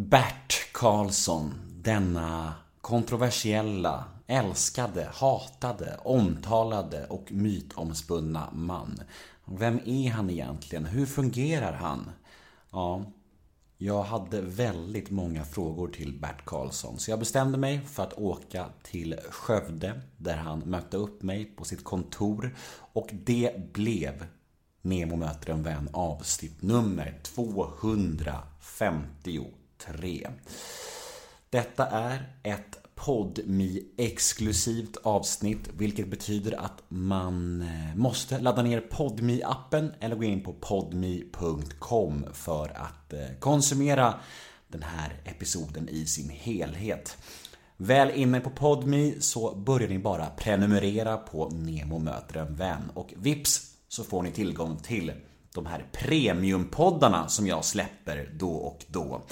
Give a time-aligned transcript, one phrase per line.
[0.00, 9.00] Bert Karlsson, denna kontroversiella, älskade, hatade, omtalade och mytomspunna man.
[9.44, 10.84] Vem är han egentligen?
[10.84, 12.10] Hur fungerar han?
[12.70, 13.04] Ja,
[13.76, 18.66] jag hade väldigt många frågor till Bert Karlsson så jag bestämde mig för att åka
[18.82, 22.56] till Skövde där han mötte upp mig på sitt kontor
[22.92, 24.26] och det blev
[24.82, 29.46] Nemo möter en vän avsnitt nummer 250.
[29.78, 30.28] 3.
[31.50, 39.42] Detta är ett podmi exklusivt avsnitt vilket betyder att man eh, måste ladda ner podmi
[39.44, 44.14] appen eller gå in på podmi.com för att eh, konsumera
[44.68, 47.16] den här episoden i sin helhet.
[47.76, 53.14] Väl inne på Podmi så börjar ni bara prenumerera på Nemo möter en vän och
[53.16, 55.12] vips så får ni tillgång till
[55.54, 59.22] de här premiumpoddarna som jag släpper då och då.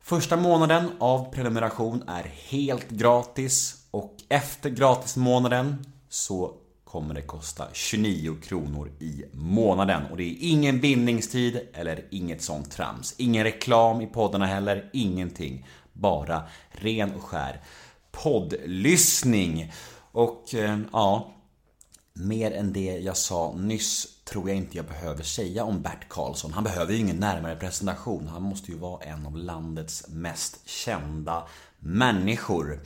[0.00, 8.36] Första månaden av prenumeration är helt gratis och efter gratismånaden så kommer det kosta 29
[8.42, 13.14] kronor i månaden och det är ingen bindningstid eller inget sånt trams.
[13.18, 15.66] Ingen reklam i poddarna heller, ingenting.
[15.92, 17.60] Bara ren och skär
[18.10, 19.72] poddlyssning.
[20.12, 21.34] Och eh, ja,
[22.12, 26.52] mer än det jag sa nyss tror jag inte jag behöver säga om Bert Karlsson.
[26.52, 28.28] Han behöver ju ingen närmare presentation.
[28.28, 32.82] Han måste ju vara en av landets mest kända människor.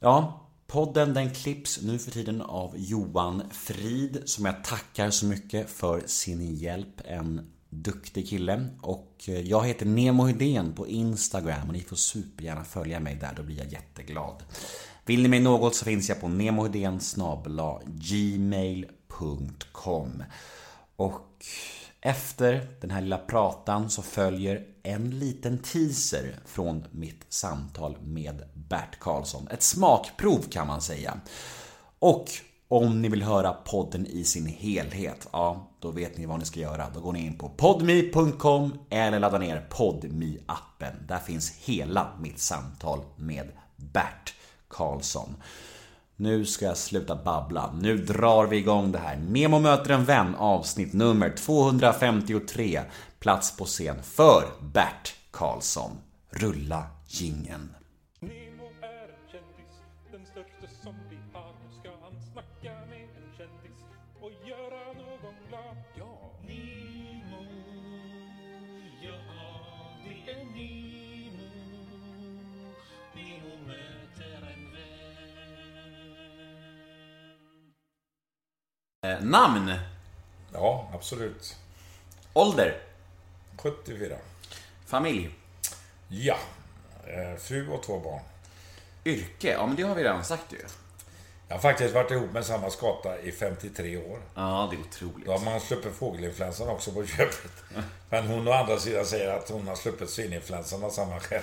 [0.00, 5.70] Ja, podden den klipps nu för tiden av Johan Frid som jag tackar så mycket
[5.70, 7.00] för sin hjälp.
[7.04, 8.66] En duktig kille.
[8.80, 13.34] Och eh, jag heter Nemo Hedén på Instagram och ni får supergärna följa mig där,
[13.36, 14.42] då blir jag jätteglad.
[15.06, 17.00] Vill ni mig något så finns jag på nemohedén
[17.86, 19.02] gmail.com
[20.96, 21.44] Och
[22.00, 28.98] efter den här lilla pratan så följer en liten teaser från mitt samtal med Bert
[29.00, 29.48] Karlsson.
[29.48, 31.20] Ett smakprov kan man säga.
[31.98, 32.26] Och
[32.68, 36.60] om ni vill höra podden i sin helhet, ja, då vet ni vad ni ska
[36.60, 36.90] göra.
[36.94, 41.06] Då går ni in på podmi.com eller laddar ner podmi-appen.
[41.08, 44.35] Där finns hela mitt samtal med Bert.
[44.68, 45.36] Karlsson.
[46.16, 47.74] Nu ska jag sluta babbla.
[47.80, 49.16] Nu drar vi igång det här.
[49.16, 52.80] Nemo möter en vän avsnitt nummer 253.
[53.18, 55.90] Plats på scen för Bert Karlsson.
[56.30, 57.76] Rulla gingen.
[79.16, 79.74] Eh, namn?
[80.52, 81.56] Ja, absolut.
[82.32, 82.80] Ålder?
[83.56, 84.16] 74.
[84.86, 85.30] Familj?
[86.08, 86.38] Ja.
[87.06, 88.20] Eh, fru och två barn.
[89.04, 89.52] Yrke?
[89.52, 90.58] Ja, men det har vi redan sagt ju.
[91.48, 94.18] Jag har faktiskt varit ihop med samma skata i 53 år.
[94.34, 95.26] Ja, det är otroligt.
[95.26, 97.52] Då har man sluppit fågelinfluensan också på köpet.
[98.10, 101.42] Men hon å andra sidan säger att hon har sluppit svininfluensan av samma skäl.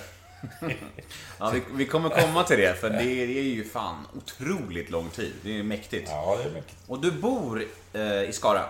[1.38, 5.10] ja, vi, vi, kommer komma till det, för det, det, är ju fan otroligt lång
[5.10, 5.32] tid.
[5.42, 6.08] Det är mäktigt.
[6.10, 6.78] Ja, det är mäktigt.
[6.86, 8.64] Och du bor eh, i Skara?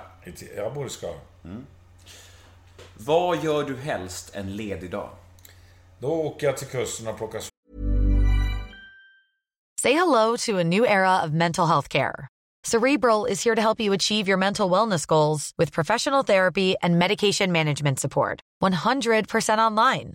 [0.56, 1.14] Jag bor i Skara.
[1.44, 1.66] Mm.
[2.96, 5.10] Vad gör du helst en ledig dag?
[5.98, 7.40] Då åker jag till kusten och plockar
[9.80, 12.28] Say hello to a new era of mental health care.
[12.64, 16.98] Cerebral is here to help you achieve your mental wellness goals with professional therapy and
[16.98, 18.40] medication management support.
[18.62, 20.14] 100% online.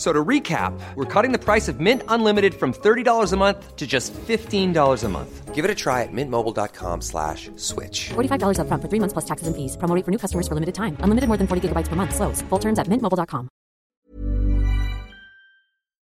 [0.00, 3.86] So to recap, we're cutting the price of Mint Unlimited from $30 a month to
[3.86, 5.54] just $15 a month.
[5.54, 8.08] Give it a try at mintmobile.com slash switch.
[8.08, 9.76] $45 up front for three months plus taxes and fees.
[9.76, 10.96] Promoting for new customers for limited time.
[11.00, 12.14] Unlimited more than 40 gigabytes per month.
[12.14, 12.40] Slows.
[12.48, 13.50] Full terms at mintmobile.com.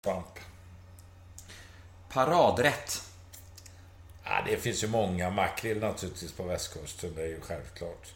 [0.05, 0.39] svamp.
[2.09, 3.03] Paradrätt.
[4.25, 5.31] Ja, det finns ju många.
[5.31, 8.15] Makrill naturligtvis på västkusten, det är ju självklart.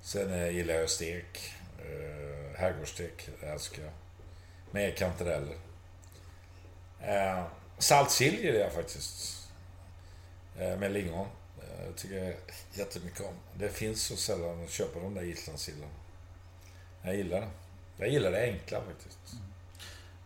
[0.00, 1.52] Sen gillar jag stek.
[1.78, 4.07] Eh, herrgårdsstek, det älskar jag.
[4.70, 5.56] Med kantareller.
[7.00, 7.44] Eh,
[7.78, 9.48] saltsill gillar jag faktiskt.
[10.58, 11.26] Eh, med lingon.
[11.62, 12.34] Eh, Jag tycker jag
[12.72, 13.34] jättemycket om.
[13.54, 15.92] Det finns så sällan att köpa de där islandssillarna.
[17.02, 17.48] Jag gillar det.
[17.98, 19.18] Jag gillar det enkla faktiskt.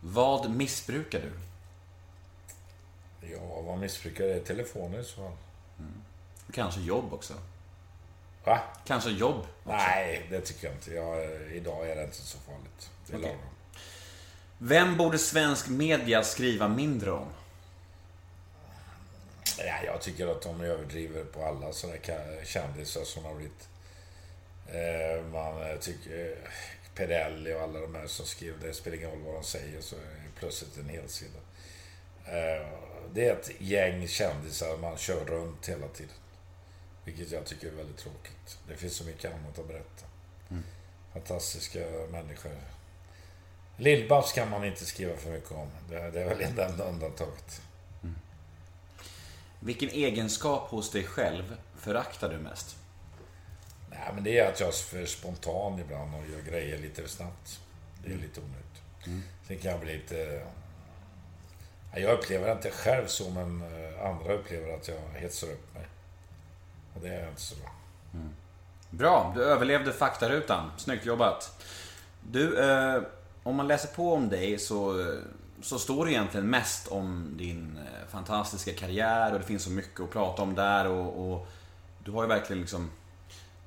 [0.01, 1.31] Vad missbrukar du?
[3.31, 4.39] Ja, vad missbrukar det?
[4.39, 5.31] Telefoner i så fall.
[6.53, 7.33] Kanske jobb också?
[8.45, 8.59] Va?
[8.85, 9.45] Kanske jobb?
[9.63, 10.93] Nej, det tycker jag inte.
[10.93, 12.89] Jag, idag är det inte så farligt.
[13.07, 13.29] Det är Okej.
[13.29, 13.45] lagom.
[14.65, 17.27] Vem borde svensk media skriva mindre om?
[19.57, 21.97] Ja, jag tycker att de överdriver på alla sådana
[22.43, 23.69] kändisar som har blivit...
[24.67, 26.31] Eh, man eh, tycker...
[26.31, 26.49] Eh,
[26.95, 29.95] Perelli och alla de här som skriver, det spelar ingen roll vad de säger så
[29.95, 31.39] är det plötsligt en helsida.
[32.25, 32.67] Eh,
[33.13, 36.15] det är ett gäng kändisar man kör runt hela tiden.
[37.05, 38.57] Vilket jag tycker är väldigt tråkigt.
[38.67, 40.05] Det finns så mycket annat att berätta.
[41.13, 41.79] Fantastiska
[42.11, 42.51] människor.
[43.77, 45.67] Lill-Babs kan man inte skriva för mycket om.
[45.89, 47.61] Det, det är väl det enda undantaget.
[49.59, 52.75] Vilken egenskap hos dig själv föraktar du mest?
[53.89, 57.09] Nej, men det är att jag är för spontan ibland och gör grejer lite för
[57.09, 57.59] snabbt.
[58.05, 59.23] Det är lite onödigt.
[59.47, 60.45] Sen kan jag bli lite...
[61.93, 65.87] Ja, Jag upplever inte själv så, men eh, andra upplever att jag hetsar upp mig.
[66.95, 67.71] Och det är inte så bra.
[68.89, 70.71] Bra, du överlevde faktarutan.
[70.77, 71.63] Snyggt jobbat.
[72.31, 73.01] Du, eh,
[73.43, 75.05] om man läser på om dig så,
[75.61, 79.99] så står det egentligen mest om din eh, fantastiska karriär och det finns så mycket
[79.99, 81.47] att prata om där och, och
[82.03, 82.91] du har ju verkligen liksom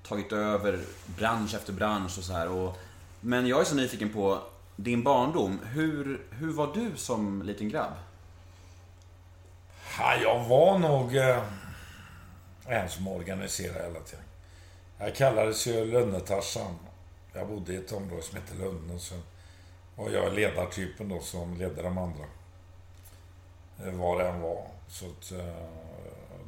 [0.03, 2.49] tagit över bransch efter bransch och så här.
[2.49, 2.79] Och,
[3.21, 4.43] men jag är så nyfiken på
[4.77, 5.61] din barndom.
[5.65, 7.93] Hur, hur var du som liten grabb?
[9.99, 11.43] Ja, jag var nog eh,
[12.67, 14.25] en som organiserade hela tiden.
[14.99, 16.79] Jag kallades ju Lönnetarsan.
[17.33, 18.99] Jag bodde i ett område som hette Lönne.
[18.99, 19.15] Så
[19.97, 22.25] och jag är ledartypen då som ledde de andra.
[23.85, 24.67] Eh, var det än var.
[24.89, 25.69] Så att, eh,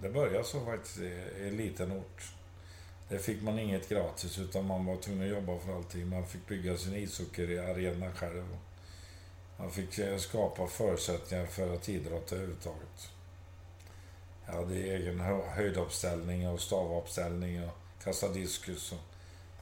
[0.03, 2.33] det började så faktiskt i en liten ort.
[3.09, 6.09] Där fick man inget gratis utan man var tvungen att jobba för allting.
[6.09, 8.57] Man fick bygga sin ishockeyarena själv.
[9.57, 13.11] Man fick eh, skapa förutsättningar för att idrotta överhuvudtaget.
[14.47, 18.99] Jag hade egen höjduppställning och stavuppställning och kasta diskus och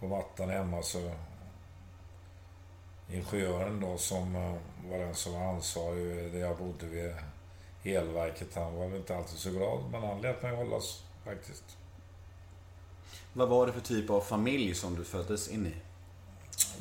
[0.01, 1.11] på mattan hemma så
[3.11, 4.55] ingenjören då som eh,
[4.91, 7.15] var den som var ansvarig där jag bodde vid
[7.97, 11.77] elverket, han var väl inte alltid så glad men han lät mig hållas faktiskt.
[13.33, 15.75] Vad var det för typ av familj som du föddes in i?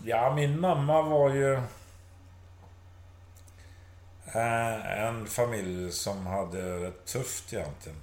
[0.04, 1.54] Ja, min mamma var ju
[4.34, 7.98] eh, en familj som hade det tufft egentligen.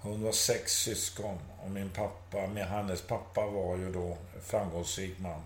[0.00, 5.18] Hon var sex syskon och min pappa, med hennes pappa var ju då en framgångsrik
[5.18, 5.40] man.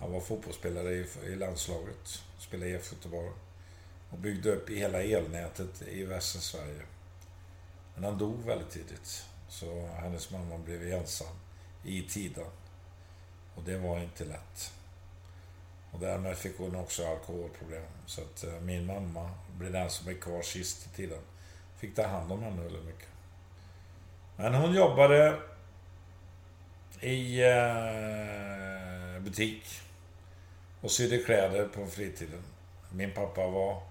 [0.00, 3.30] Han var fotbollsspelare i, i landslaget, spelade i IF Göteborg
[4.10, 6.82] och byggde upp i hela elnätet i västra Sverige.
[7.94, 11.36] Men han dog väldigt tidigt, så hennes mamma blev ensam
[11.84, 12.46] i tiden.
[13.54, 14.72] Och det var inte lätt.
[15.92, 17.86] Och därmed fick hon också alkoholproblem.
[18.06, 21.20] Så att eh, min mamma blev den som blev kvar sist i tiden.
[21.78, 23.08] Fick ta hand om henne väldigt mycket.
[24.36, 25.40] Men hon jobbade
[27.00, 29.80] i eh, butik
[30.80, 32.42] och sydde kläder på fritiden.
[32.92, 33.82] Min pappa var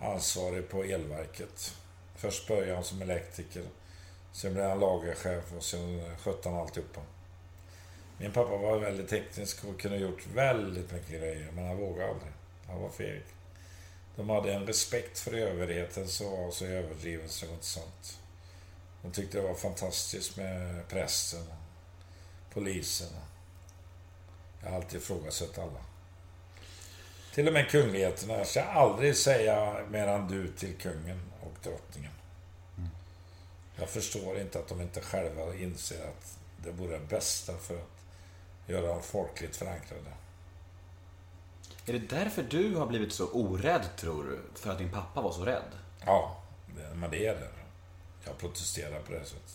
[0.00, 1.74] ansvarig på elverket.
[2.16, 3.64] Först började han som elektriker.
[4.32, 7.00] Sen blev han lagerchef och sen skötte han alltihopa.
[8.18, 12.32] Min pappa var väldigt teknisk och kunde gjort väldigt mycket grejer, men han vågade aldrig.
[12.66, 13.22] Han var feg.
[14.16, 18.18] De hade en respekt för överheten som var så överdriven så det var inte sant.
[19.02, 21.44] De tyckte det var fantastiskt med prästen,
[22.52, 23.08] polisen.
[24.62, 25.80] Jag har alltid ifrågasatt alla.
[27.36, 28.34] Till och med kungligheterna.
[28.34, 32.12] Jag ska aldrig säga mer än du till kungen och drottningen.
[33.76, 37.90] Jag förstår inte att de inte själva inser att det vore det bästa för att
[38.66, 40.10] göra dem folkligt förankrade.
[41.86, 44.60] Är det därför du har blivit så orädd, tror du?
[44.60, 45.72] För att din pappa var så rädd?
[46.06, 46.36] Ja,
[46.76, 47.48] det, men det är det.
[48.24, 49.54] Jag protesterar på det sättet.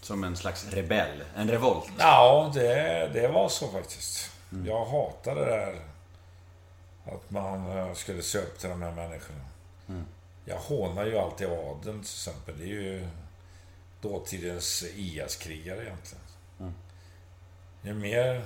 [0.00, 1.24] Som en slags rebell?
[1.36, 1.90] En revolt?
[1.98, 4.30] Ja, det, det var så faktiskt.
[4.66, 5.80] Jag hatade det där
[7.04, 9.44] att man eh, skulle se upp till de här människorna.
[10.44, 12.58] Jag hånar ju alltid adeln till exempel.
[12.58, 13.08] Det är ju
[14.00, 16.24] dåtidens IS-krigare egentligen.
[17.82, 18.44] Ju mer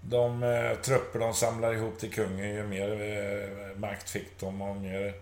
[0.00, 4.76] de eh, trupper de samlar ihop till kungen, ju mer eh, makt fick de och
[4.76, 5.14] mer,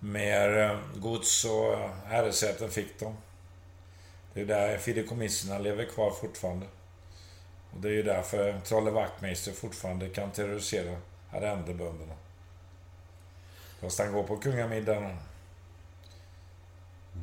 [0.00, 3.16] mer eh, gods och herresäten fick de.
[4.34, 6.66] Det är där fideikommisserna lever kvar fortfarande.
[7.74, 10.96] Och det är ju därför Trolle Wachtmeister fortfarande kan terrorisera
[11.30, 12.14] arrendebönderna.
[13.80, 15.18] Fast han går på kungamiddagarna.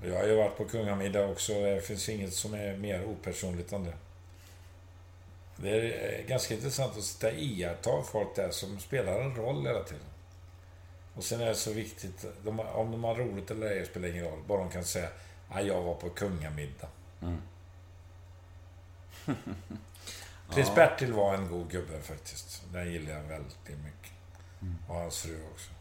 [0.04, 1.54] Jag har ju varit på kungamiddag också.
[1.54, 3.94] Det finns inget som är mer opersonligt än det.
[5.56, 9.84] Det är ganska intressant att sitta och iaktta folk där som spelar en roll hela
[9.84, 10.04] tiden.
[11.16, 14.26] Och sen är det så viktigt, de, om de har roligt eller ej spelar ingen
[14.26, 14.40] roll.
[14.48, 15.10] Bara de kan säga
[15.50, 16.88] att jag var på kungamiddag.
[17.22, 17.42] Mm.
[20.50, 20.76] Prins ja.
[20.76, 22.64] Bertil var en god gubbe faktiskt.
[22.74, 24.12] Den gillar jag väldigt mycket.
[24.62, 24.76] Mm.
[24.88, 25.72] Och hans fru också.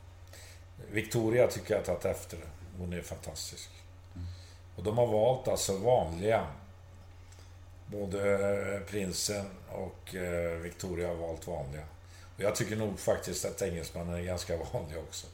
[0.91, 2.39] Victoria tycker jag har tagit efter.
[2.79, 3.71] Hon är fantastisk.
[4.15, 4.27] Mm.
[4.77, 6.47] Och de har valt alltså vanliga.
[7.87, 11.85] Både eh, prinsen och eh, Victoria har valt vanliga.
[12.37, 15.27] Och jag tycker nog faktiskt att engelsmannen är ganska vanlig också.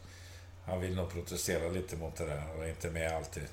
[0.64, 3.48] Han vill nog protestera lite mot det där och är inte med alltid.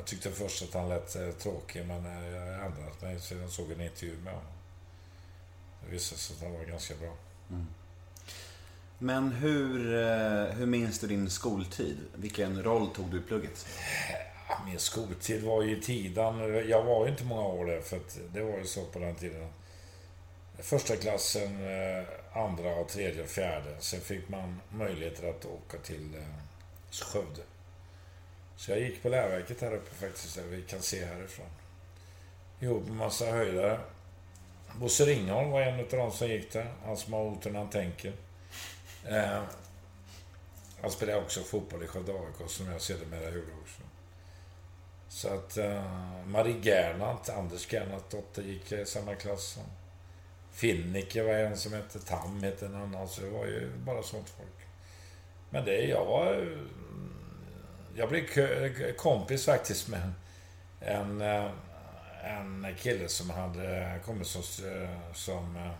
[0.00, 3.50] Jag tyckte först att han lät eh, tråkig, men eh, jag ändrat mig sedan jag
[3.50, 4.52] såg en intervju med honom.
[5.84, 7.16] Det visade sig att han var ganska bra.
[7.50, 7.66] Mm.
[8.98, 11.96] Men hur, eh, hur minns du din skoltid?
[12.14, 13.66] Vilken roll tog du i plugget?
[14.66, 16.68] Min skoltid var ju i Tidan.
[16.68, 19.14] Jag var ju inte många år där, för att det var ju så på den
[19.14, 19.48] tiden.
[20.58, 21.58] Första klassen,
[22.32, 23.76] andra, och tredje och fjärde.
[23.80, 26.22] Sen fick man möjligheter att åka till
[26.90, 27.42] Skövde.
[28.60, 31.46] Så jag gick på Lärverket här uppe faktiskt, där vi kan se härifrån.
[32.60, 33.80] Ihop med massa höjdare.
[34.78, 36.72] Bosse Ringholm var en av de som gick där.
[36.84, 38.12] Han som har otur när han tänker.
[39.08, 39.42] Eh,
[40.80, 43.82] han spelade också fotboll i Skövde AIK, som jag sedermera gjorde också.
[45.08, 45.84] Så att eh,
[46.26, 49.64] Marie Gernandt, Anders Gernandts dotter, gick i samma klass som
[50.52, 53.08] Finnike var en som hette Tam, hette en annan.
[53.08, 54.66] Så det var ju bara sånt folk.
[55.50, 57.19] Men det, jag var mm,
[57.94, 58.26] jag blev
[58.96, 60.12] kompis faktiskt med
[60.80, 61.50] en, eh,
[62.24, 65.72] en kille som hade kommit som, eh, som, eh,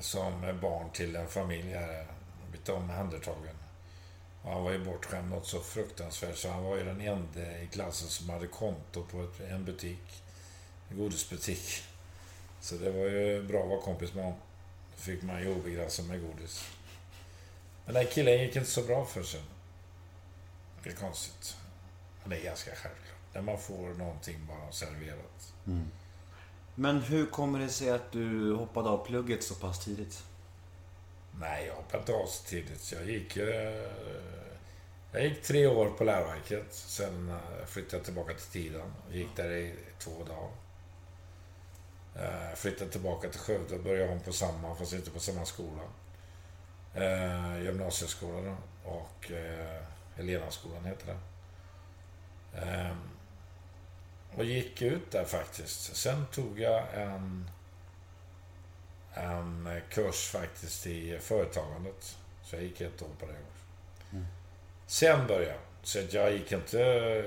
[0.00, 2.06] som barn till en familj här.
[2.50, 3.56] Blivit omhändertagen.
[4.42, 7.66] Och han var ju bortskämd något så fruktansvärt så han var ju den enda i
[7.72, 10.22] klassen som hade konto på ett, en butik.
[10.90, 11.82] En godisbutik.
[12.60, 14.40] Så det var ju bra att vara kompis med honom.
[14.96, 16.70] Då fick man ju obegränsat med godis.
[17.84, 19.40] Men den killen gick inte så bra för sig.
[20.86, 21.56] Det är konstigt.
[22.22, 23.18] Men det är ganska självklart.
[23.32, 25.54] När man får någonting bara serverat.
[25.66, 25.90] Mm.
[26.74, 30.24] Men hur kommer det sig att du hoppade av plugget så pass tidigt?
[31.40, 32.92] Nej, jag hoppade inte av så tidigt.
[32.92, 33.36] Jag gick...
[33.36, 33.90] Eh,
[35.12, 36.66] jag gick tre år på läroverket.
[36.74, 38.92] Sen eh, flyttade jag tillbaka till Tidan.
[39.12, 40.50] Gick där i två dagar.
[42.14, 45.82] Eh, flyttade tillbaka till Skövde och började om på samma, fast inte på samma skola.
[47.62, 48.56] Gymnasieskola då.
[48.90, 49.30] Och
[50.16, 51.18] Helenaskolan heter det.
[52.60, 52.96] Ehm,
[54.36, 55.96] och gick ut där faktiskt.
[55.96, 57.50] Sen tog jag en,
[59.14, 62.16] en kurs faktiskt i företagandet.
[62.44, 63.64] Så jag gick ett år på det också.
[64.12, 64.26] Mm.
[64.86, 65.58] Sen började jag.
[65.82, 66.78] Så jag gick inte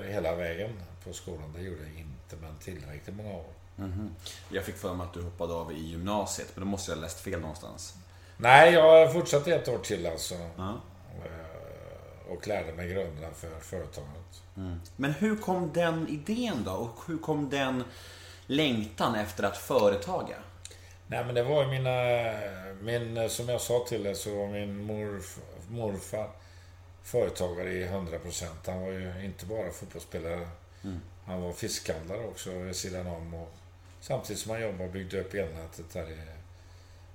[0.08, 1.54] hela vägen på skolan.
[1.56, 3.54] Det gjorde jag inte, men tillräckligt många år.
[3.78, 4.10] Mm -hmm.
[4.50, 7.02] Jag fick för mig att du hoppade av i gymnasiet, men då måste jag ha
[7.02, 7.96] läst fel någonstans.
[8.38, 10.36] Nej, jag fortsatte ett år till alltså.
[10.36, 10.80] Mm
[12.30, 14.44] och lärde mig grunderna för företaget.
[14.58, 14.80] Mm.
[14.96, 16.72] Men hur kom den idén då?
[16.72, 17.84] Och hur kom den
[18.46, 20.36] längtan efter att företaga?
[21.08, 22.00] Nej men det var ju mina,
[22.82, 26.30] min, som jag sa till dig så var min morf, morfar
[27.04, 28.46] företagare i 100%.
[28.66, 30.48] Han var ju inte bara fotbollsspelare.
[30.84, 31.00] Mm.
[31.26, 33.34] Han var fiskhandlare också vid sidan om.
[33.34, 33.54] Och
[34.02, 36.18] samtidigt som han jobbade och byggde upp elnätet där i...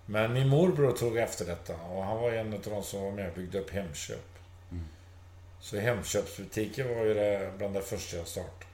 [0.06, 3.28] Men min morbror tog efter detta och han var en av de som var med
[3.28, 4.33] och byggde upp Hemköp.
[5.64, 8.64] Så Hemköpsbutiken var ju det bland det första jag startade.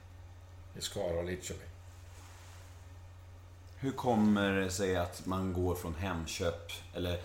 [0.78, 1.68] I Skara och Lidköping.
[3.78, 7.20] Hur kommer det sig att man går från Hemköp, eller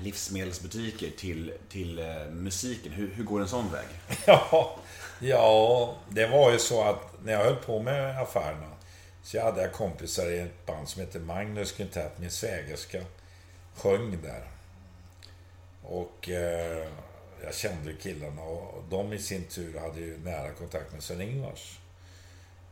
[0.00, 2.92] livsmedelsbutiker, till, till eh, musiken?
[2.92, 3.86] Hur, hur går en sån väg?
[4.26, 4.78] Ja,
[5.20, 8.70] ja, det var ju så att när jag höll på med affärerna
[9.22, 12.18] så hade jag kompisar i ett band som heter Magnus Quintet.
[12.18, 13.04] Min svägerska
[13.74, 14.42] sjöng där.
[15.82, 16.88] Och eh,
[17.44, 21.78] jag kände killarna och de i sin tur hade ju nära kontakt med Sven-Ingvars.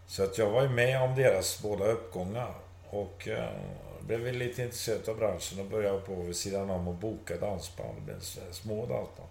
[0.06, 2.54] Så att jag var ju med om deras båda uppgångar.
[2.90, 3.50] Och eh,
[4.00, 8.10] blev lite intresserad av branschen och började på vid sidan om och boka dansband.
[8.52, 9.28] Små dansband.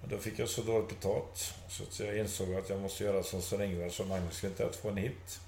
[0.00, 1.54] Men då fick jag så dåligt betalt.
[1.68, 4.88] Så att jag insåg att jag måste göra som Sven-Ingvars och Magnus inte att få
[4.88, 5.40] en hit.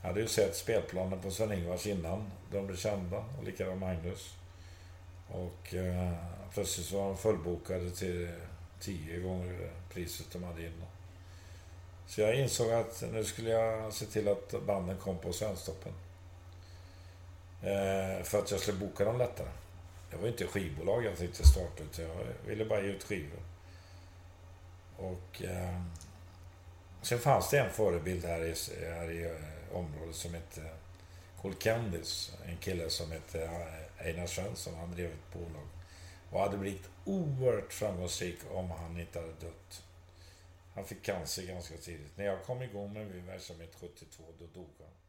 [0.00, 4.34] Jag hade ju sett spelplanen på Sven-Ingvars innan de blev kända och likadant Magnus.
[5.28, 6.14] Och eh,
[6.52, 8.30] plötsligt så var de fullbokade till eh,
[8.80, 10.88] tio gånger priset de hade innan.
[12.06, 15.92] Så jag insåg att nu skulle jag se till att banden kom på Svensktoppen.
[17.62, 19.48] Eh, för att jag skulle boka dem lättare.
[20.10, 22.16] Det var inte skivbolag jag tänkte starta utan jag
[22.46, 23.40] ville bara ge ut skivor.
[24.96, 25.80] Och eh,
[27.02, 28.54] sen fanns det en förebild här i,
[28.84, 30.60] här i eh, området som hette
[31.42, 32.32] Cole Candice.
[32.46, 34.74] En kille som hette eh, Einar Svensson.
[34.74, 35.66] Han drev ett bolag.
[36.30, 39.84] Och hade blivit oerhört framgångsrik om han inte hade dött.
[40.74, 42.16] Han fick cancer ganska tidigt.
[42.16, 44.99] När jag kom igång med min verksamhet 72, då dog han.